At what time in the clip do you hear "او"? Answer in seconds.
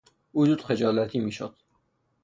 0.31-0.45